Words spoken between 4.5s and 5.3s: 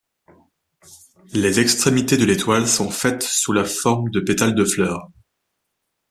de fleurs.